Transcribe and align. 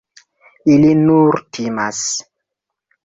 Ili 0.75 0.95
nur 1.01 1.37
timas. 1.59 2.03